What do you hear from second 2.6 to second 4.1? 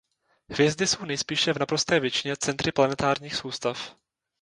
planetárních soustav.